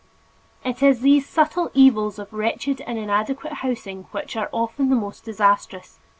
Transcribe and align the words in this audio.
It 0.65 0.81
is 0.81 1.01
these 1.01 1.29
subtle 1.29 1.69
evils 1.75 2.17
of 2.17 2.33
wretched 2.33 2.81
and 2.87 2.97
inadequate 2.97 3.53
housing 3.61 4.05
which 4.09 4.35
are 4.35 4.49
often 4.51 4.89
the 4.89 4.95
most 4.95 5.23
disastrous. 5.25 5.99